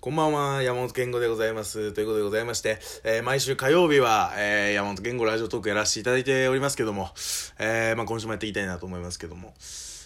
[0.00, 1.92] こんばんは、山本健吾でございます。
[1.92, 7.10] ということでございまして、えー毎週火曜日は、えー山本健吾ラジオトークやらせていただいておりますけども、
[7.58, 9.54] えーまあ今週もやっていきたいなと思いますけども、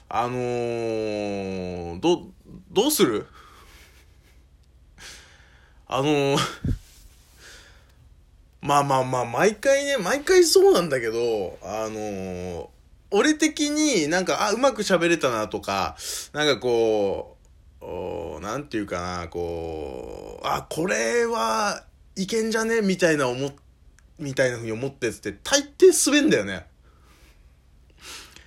[0.09, 2.23] あのー、ど、
[2.71, 3.27] どうする？
[5.87, 6.39] あの、
[8.63, 12.71] まあまあまあ、毎回ね、毎回そうなんだけど、あの
[13.11, 15.99] 俺的になんか、あ、うまく喋れたなとか、
[16.33, 17.42] なんかこう、
[17.85, 23.51] おなんていうかな、こう、あ、これはいけんじゃねみたいな思、
[24.21, 26.67] みたいな風に思ってって、大抵滑んだよね。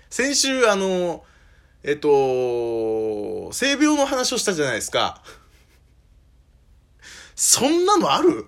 [0.09, 1.25] 先週、あの、
[1.83, 5.21] えっと、性病の話をしたじゃないですか。
[7.35, 8.47] そんなのある？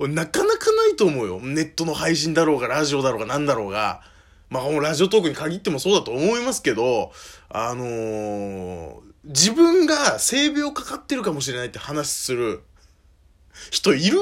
[0.00, 1.38] 俺なかなかないと思うよ。
[1.40, 4.02] ネットの配信だろうが、ラジオだろうが、なんだろうが。
[4.54, 7.12] まあ、ラジオトークに限ってもそうだと思いますけど、
[7.48, 12.62] あのー自分が性病かかってるかもしれないって話する
[13.70, 14.18] 人いる？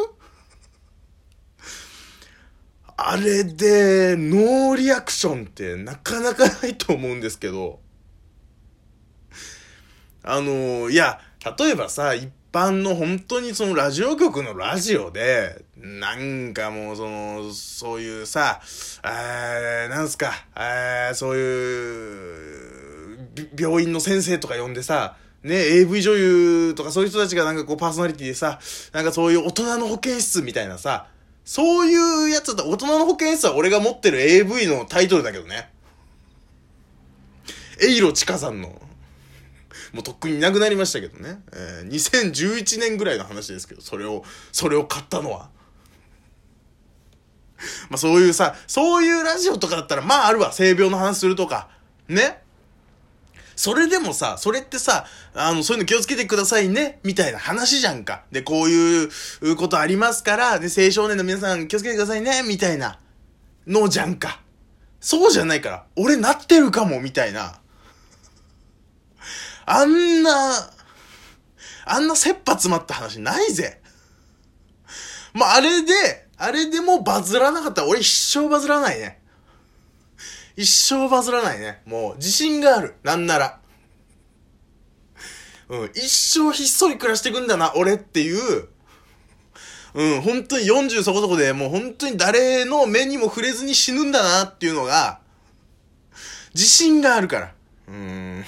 [2.96, 7.80] あれで、ノーリアクションってなかなかないと思うんですけど、
[10.22, 11.20] あのーいや、
[11.58, 18.60] 例えばさ、一般の本当にそのラジオ局のラジオで、なんかもうその、そういうさ、
[19.04, 23.18] えー、なんすか、えー、そういう、
[23.58, 28.60] 病院の先生とか呼んでさ、ね、AV 女優とかそういう人たちがなんかこうパーソナリティでさ、
[28.92, 31.06] なんかそういう大人の保健室みたいなさ、
[31.44, 35.70] そういうやつだ、大人の保健室は俺が持ってる AV のタイトルだけどね。
[37.82, 38.80] エイロチカさんの、
[39.92, 41.40] もうとっくにいなくなりましたけどね。
[41.52, 45.50] えー2011年ぐらいの話ですけど、それを、それを買ったのは。
[47.90, 51.68] まあそういうさ、そういうラジオとかだったら、まああるわ、性病の話するとか。
[52.08, 52.42] ね
[53.54, 58.24] それでもさ、それってさ、あの、そういうの気をつけてくださいね、みたいな話じゃんか。
[58.32, 62.98] で、こういうことありますから、で、青少年の皆さん気をつけてくださいね、みたいな
[63.66, 64.40] のじゃんか。
[65.00, 67.60] そうじゃないから、俺なってるかも、みたいな。
[69.66, 70.70] あんな、
[71.84, 73.80] あんな切羽詰まった話ないぜ。
[75.34, 75.92] まあ、あれで、
[76.36, 79.20] あれでもバズらなかったら俺一生バズらないね。
[80.56, 81.82] 一生バズらないね。
[81.86, 82.96] もう、自信がある。
[83.02, 83.60] なんなら。
[85.68, 88.68] うん、一生ひっそり暮らしていくんだな、俺っていう、
[89.94, 95.20] うん、本当に40そこそこで、もう本当に誰の目にも触れずに死ぬんだなっていうのが、
[96.54, 97.54] 自信があるから。
[97.88, 98.44] うーん。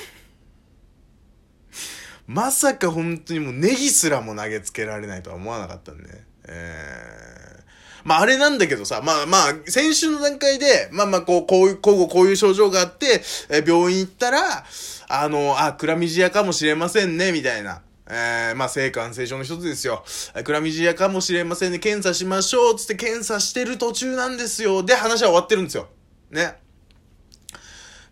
[2.27, 6.23] まさか本当にもうネギすらも投げつけられないとは思わなかったんで。
[6.47, 7.63] えー、
[8.05, 14.65] まああれなんだけどさ、まあまあ、先週の段階で、まあまあこう、こういう、こうこういう症状があって、え病院行ったら、
[15.09, 17.83] あの、あ、クラミジアかもしれませんね、みたいな。
[18.07, 20.05] えー、まあ、性感染症の一つですよ。
[20.45, 24.83] クラミジアかもしれませんね、検査しましょう、つって検査してる途中なんですよ。
[24.83, 25.89] で、話は終わってるんですよ。
[26.31, 26.57] ね。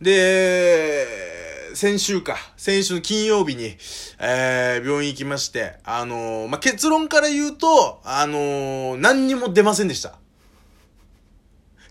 [0.01, 1.32] で、
[1.75, 3.77] 先週か、先週の金曜日に、
[4.19, 10.15] えー、病院行きまして、あのーまあ、結論から言うと、あの何にも出ませんでした。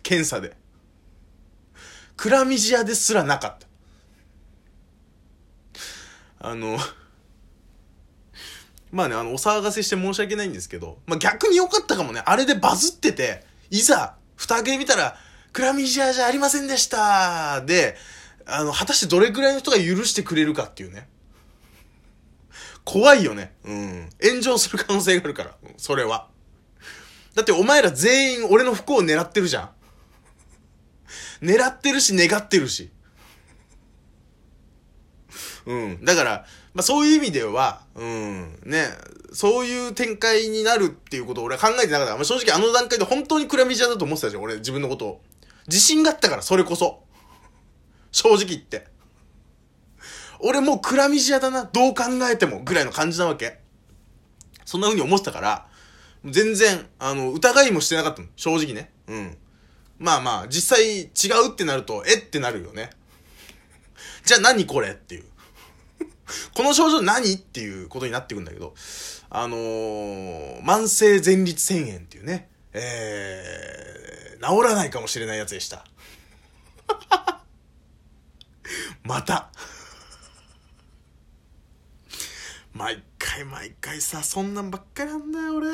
[0.04, 0.56] 検査で。
[2.18, 3.68] クラミジアですらなかった。
[6.50, 6.78] あの、
[8.92, 12.22] まあね、あの、お騒がせして申し訳ないんですけど、まあ、逆に良かったかもね。
[12.26, 15.18] あれでバズってて、いざ、蓋開けてみたら、
[15.54, 17.96] クラミジアじゃありませんでしたで、
[18.52, 21.08] あの、果たしてどれくらいの人が許してくれるかっていうね。
[22.84, 23.54] 怖いよね。
[23.64, 24.10] うん。
[24.22, 26.28] 炎上する可能性があるから、それは。
[27.36, 29.72] だってお前ら全員俺の不幸を狙ってるじゃ
[31.42, 31.46] ん。
[31.46, 32.92] 狙ってるし、願ってるし。
[35.66, 36.04] うん。
[36.04, 38.88] だから、まあそういう意味では、うん、ね、
[39.34, 42.16] そういう展開になるっていうことを俺は考えてなかった。
[42.16, 45.22] まあ、正直あの段階で本当にクラミジアだと思ってたじゃん、俺自分のことを。
[45.68, 47.04] 自信があったから、それこそ。
[48.12, 48.88] 正直言って。
[50.40, 53.60] 俺もうクラミジアだな、どう考えても、ぐらいの感じなわけ。
[54.66, 55.68] そんな風に思ってたから、
[56.26, 58.28] 全然、あの、疑いもしてなかったの。
[58.36, 58.92] 正直ね。
[59.08, 59.38] うん。
[60.00, 61.06] まあまあ、実際違
[61.48, 62.90] うってなると、えってなるよね。
[64.26, 65.26] じゃあ何これっていう。
[66.56, 68.74] この症状何っていうことになってくんだけど、
[69.30, 75.86] あのー、慢性前立腺炎っていうね、えー、治らないかもしれないやつでした。
[79.04, 79.50] また。
[82.74, 85.70] 毎回毎回さ、そんなんばっかりなんだよ、俺。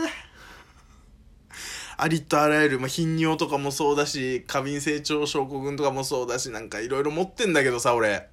[2.00, 8.30] ありとあらゆる、まあ、頻尿とかもそうだし、過敏性腸症候群とかもそうだし、なんかいろいろ持ってんだけどさ、俺。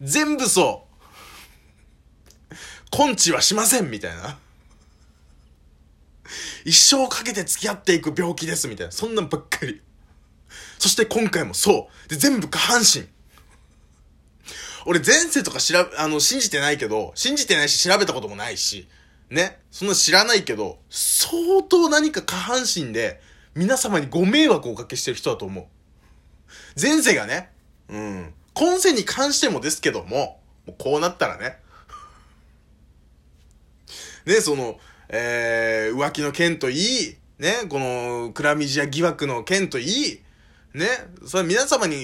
[0.00, 0.92] 全部そう。
[2.96, 4.38] 根治はしませんみたいな。
[6.64, 8.92] 一生かけて付き合っていく病気ですみたいな。
[8.92, 9.80] そんなんばっかり。
[10.78, 12.08] そして今回もそう。
[12.08, 13.06] で、全部下半身。
[14.86, 18.88] 俺前世とか調べ、あの、信じてないけど、信じてないし調べたこともないし、
[19.30, 19.58] ね。
[19.70, 23.20] そんな知らないけど、相当何か下半身で
[23.54, 25.64] 皆様にご迷惑をおかけしてる人だと思う。
[26.80, 27.50] 前世がね、
[27.88, 28.34] うん。
[28.54, 31.56] 今世に関してもですけども、もうこうなったらね。
[34.26, 40.22] ね、その、えー、浮気の件といい、ね、この、クラミジア疑惑の件といい、
[40.74, 40.86] ね、
[41.26, 41.96] それ皆様に、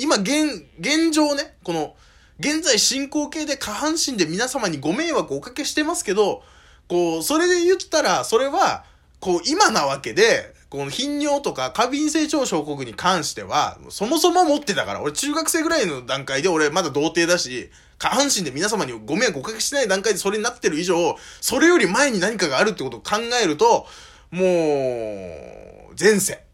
[0.00, 1.94] 今現、現状ね、この、
[2.38, 6.42] 現在進行形で下半身で皆様にご迷惑をおかけしてますけど、
[6.88, 8.84] こう、それで言ったら、それは、
[9.20, 23.86] こう、今なわけで、この頻尿とか過敏性腸症候群に関しては、そもそも持ってたから、俺中学生ぐらいの段階で俺まだ童貞だし、下半身で皆様にご迷惑おかけしない段階でそれになってる以上、それより前に何かがあるってことを考えると、
[24.30, 26.45] もう、前世。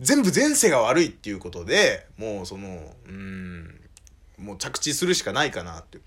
[0.00, 3.80] 全部前世が悪いっていうことで、もうその、うん、
[4.38, 5.98] もう着地するしかないかなって。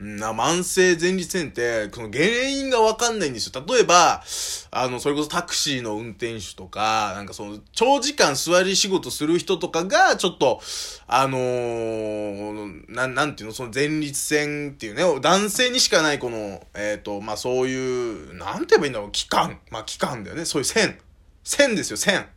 [0.00, 3.64] な、慢性前立腺って、その原因がわかんないんですよ。
[3.66, 4.22] 例えば、
[4.70, 10.60] あの、それこそタクシーの運転手とか、なんかその、長時間座り仕事する人とかが、ちょっと、
[11.08, 19.58] あのー、ななんていうの、その前立腺っていうね、男性にしかないこの、えっ、ー、と、まあ、そういう、なんて言えばいいんだろう、器官。
[19.70, 20.44] まあ、器官だよね。
[20.44, 20.96] そういう線。
[21.42, 22.28] 線ですよ、線。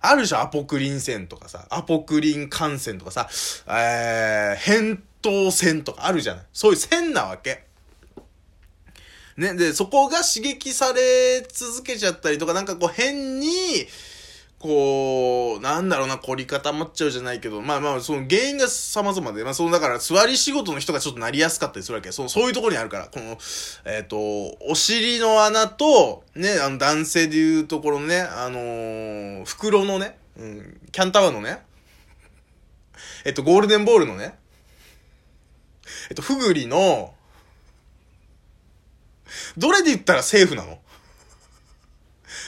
[0.00, 3.28] あるじゃん、アポクリン線とかさ、アポクリン感染とかさ、
[3.68, 6.44] えー、扁桃腺とかあるじゃない？
[6.52, 7.64] そういう線なわけ。
[9.36, 13.48] ね、で、そこが刺激され続けちゃったりとか、なんかこう変に、
[14.58, 22.10] こう、なんだろうな、凝り固まっちゃうじゃないけど、まあまあ、その原因が様々で、まあその、だから座り仕事の人がちょっとなりやすかったりするわけ。
[22.10, 23.38] そそういうところにあるから、この、
[23.84, 24.18] えっ、ー、と、
[24.68, 31.62] お尻の穴と、ね、あの男性でいうところのね、あのー、袋のね、うん、キャンタワーのね、
[33.24, 34.38] えっと、ゴールデンボールのね、
[36.10, 37.14] えっと、ふぐりの、
[39.56, 40.78] どれで言ったらセーフなの？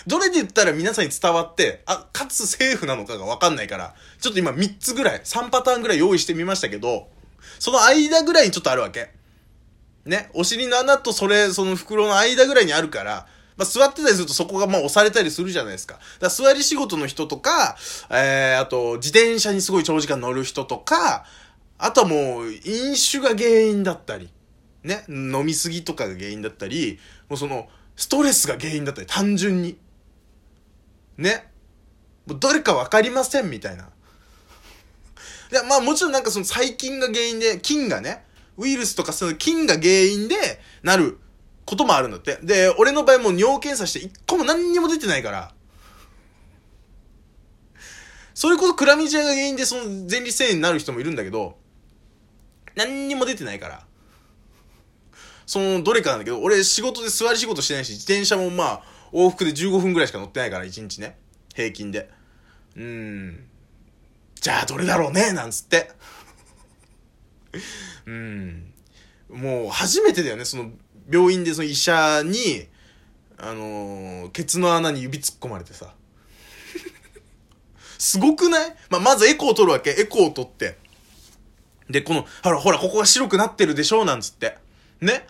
[0.07, 7.09] どれで言ったら皆さんに伝わって、あ、かつセーフなのかがわかんないから、ちょっと今3つぐらい、3パターンぐらい用意してみましたけど、
[7.59, 9.11] その間ぐらいにちょっとあるわけ。
[10.05, 10.31] ね。
[10.35, 13.27] お尻の穴とそれ、その袋の間ぐらいにあるから、
[13.57, 15.99] まあ、座ってたりするとそこがまあ押されたりするじゃないですか。
[16.19, 17.77] だ座り仕事の人とか、
[18.11, 21.27] えー、あと、自転車にすごい長時間乗る人とか、
[21.77, 24.31] あとはもう、飲酒が原因だったり、
[24.83, 25.05] ね。
[25.09, 26.99] 飲みすぎとかが原因だったり、
[27.29, 29.77] もうその、ストレスが原因だったり、単純に。
[31.21, 31.51] ね。
[32.27, 33.85] もうどれかわかりませんみたいな。
[35.53, 38.25] いや、まあもちろんなんかその細菌が原因で、菌がね、
[38.57, 40.37] ウイルスとかその菌が原因で
[40.83, 41.19] なる
[41.65, 42.39] こともあるんだって。
[42.43, 45.53] で、俺の場合もう尿検査して一個も何にも出てないから。
[48.35, 51.59] そういうことクラミジアが原因でその前立腺炎になる人もいるんだけど、
[52.75, 53.87] 何にも出てないから。
[55.47, 61.19] そのどれかなんだけど、俺仕事で座り仕事してないし、自転車もまあ、往復で15分ぐらいしか乗ってないから、1日ね。
[61.55, 62.11] 平均で。
[62.77, 63.47] うん。
[64.41, 65.33] じゃあどれだろうね？
[65.33, 65.91] なんつって。
[68.07, 68.73] うん。
[69.29, 70.71] もう初めてだよね、その
[71.11, 72.67] 病院でその医者に、
[73.39, 75.95] あのー、ケツの穴に指突っ込まれてさ。
[77.99, 78.77] すごくない？
[78.89, 79.91] まあ、まずエコーを取るわけ。
[79.91, 80.79] エコーを取って。
[81.91, 84.03] で、この、ほら、ほら、ここが白くなってるでしょ？
[84.03, 84.57] うなんつって。
[85.03, 85.27] ね？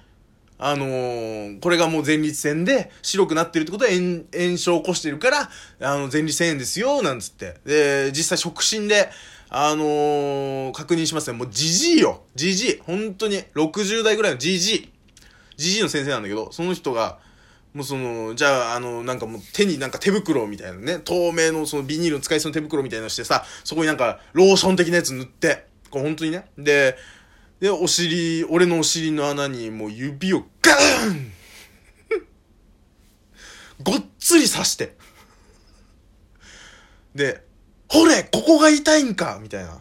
[0.62, 5.50] あのー、これがもう前立腺で白くなってるってことは炎炎症を起こしてるから、
[5.80, 7.56] あの、前立腺炎ですよ、なんつって。
[7.64, 9.08] で、実際触診で、
[9.48, 11.38] あのー、確認しますね。
[11.38, 12.22] もうじじいよ。
[12.34, 12.80] じじい。
[12.86, 14.90] 本当に、60代ぐらいのじじい。
[15.56, 17.18] じじいの先生なんだけど、その人が、
[17.72, 26.44] もうその、じゃあ、あの、なんかもう手になんか手袋みたいなね、透明のそのビニールの使いそうな手袋みたいなのしてさ、そこになんかローション的なやつ塗って、こう本当にね。
[26.58, 26.96] で、
[27.60, 31.32] で、お尻、俺のお尻の穴にもう指をガーン
[33.82, 34.96] ごっつり刺して。
[37.14, 37.44] で、
[37.88, 39.70] ほれここが痛いんかみたいな。
[39.70, 39.80] ま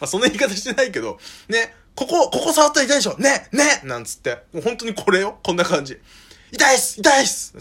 [0.00, 4.42] あ、そんな言い方してないけど、ね、ここ、ここ触ったら痛いでしょねねなんつって。
[4.52, 5.98] もう本当にこれよこんな感じ。
[6.52, 7.54] 痛いっす痛いっす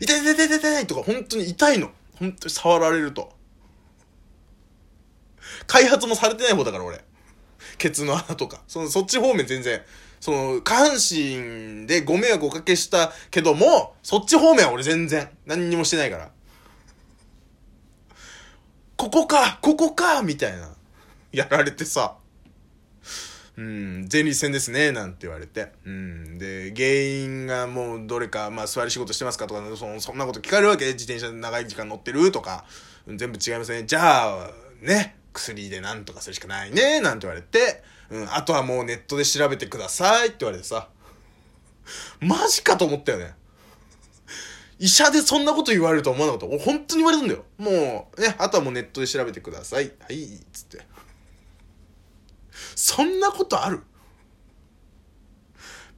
[0.00, 1.90] 痛い痛い痛い痛い痛いとか本当に痛いの。
[2.18, 3.32] 本当に触られると。
[5.66, 7.04] 開発もされてない方だから俺。
[7.78, 8.62] ケツの穴とか。
[8.66, 9.80] その、そっち方面全然、
[10.20, 16.30] その、下半身でご迷惑おかけしたけども、そっち方面は俺全然、何にもしてないから。
[18.96, 20.74] ここかここかみたいな。
[21.30, 22.16] やられてさ、
[23.58, 25.72] うん、前立腺ですね、なんて言われて。
[25.84, 26.38] うん。
[26.38, 30.86] で、原因がもうどれか、まあ座り仕事してますかとか、そのそんなこと聞かれるわけ？
[30.86, 32.32] 自転車で長い時間乗ってる？
[32.32, 32.64] とか、
[33.06, 33.84] 全部違いますね。
[33.84, 40.88] じゃあ、ね、薬でなんとかするしかないね、なんて言われて、うん、あとはもうネットで調べてくださいって言われてさ、
[42.20, 43.34] マジかと思ったよね。
[44.78, 46.46] 医者でそんなこと言われると思わなかった。
[46.46, 47.44] 俺本当に言われるんだよ。
[47.56, 49.90] もう、ね、あとはもうネットで調べてください。
[50.00, 50.86] はい、つって。
[52.76, 53.80] そんなことある？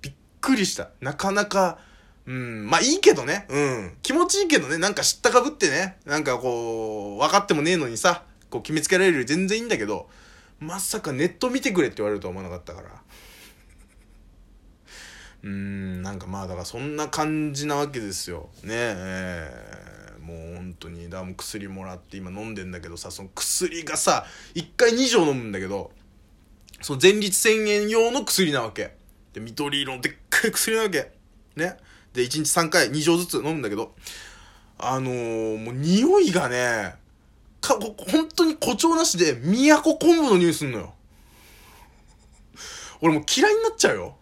[0.01, 0.91] びっくりした。
[1.01, 1.79] なかなか、
[2.27, 3.47] うん、まあいいけどね。
[3.51, 3.97] うん。
[4.03, 4.79] 気持ちいいけどね。
[4.79, 5.99] なんか知ったかぶってね。
[6.07, 10.09] なんかこう、分かってもねえのにさ、こう決めつけられるより全然いいんだけど、
[10.59, 13.03] まさかネット見てくれって言われるとは思わなかったから。
[15.43, 18.51] うーん、なんかまあだからそんな感じなわけですよ。
[18.63, 25.93] ねえー、もう本当に、だも薬もらって今飲んでんだけどさ、その薬がさ、1回2錠飲むんだけど、
[26.83, 28.95] その前立腺炎用の薬なわけ。
[29.33, 31.11] で、緑色のでっかい薬なわけ。
[31.57, 31.77] ね。
[32.13, 33.95] で、1日3回2錠ずつ飲むんだけど、
[34.79, 36.95] あのー、もう匂いがね、
[37.61, 40.95] か、本当に誇張なしで、宮古昆布の匂いすんのよ。
[43.01, 44.17] 俺もう嫌いになっちゃうよ。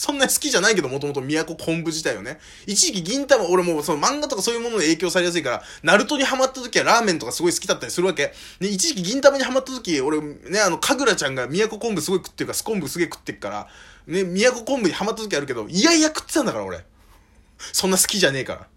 [0.00, 2.40] そんなに好きじゃないけど、もともと宮古昆布自体をね。
[2.66, 8.32] 一時期銀玉、俺もその漫画とかそういうもので影響されやすいから、ナルトにハマった時はラーメンとかすごい好きだったりするわけ。
[8.60, 13.68] で、一時期銀玉にハマった時、俺ね、あの、かぐらちゃんが宮古昆布すごい食ってるから、ス昆布すげえ食ってるから、
[14.06, 16.82] ね、宮古昆布にハマった時あるけど、いやいや食ってたんだから、俺。
[17.74, 18.68] そんな好きじゃねえから。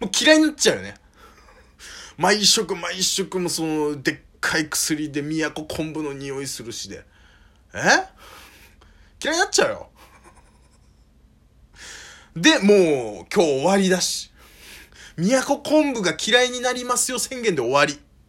[0.00, 0.94] もう嫌いになっちゃうよね。
[2.18, 7.04] 毎食毎食もその、でっかい薬で都昆布の匂いするしで。
[7.72, 7.78] え？
[9.22, 9.88] 嫌いになっちゃうよ。
[12.34, 14.32] で、もう、今日終わりだし。
[15.16, 17.98] 都昆布が嫌いになりますよ宣言で終わり。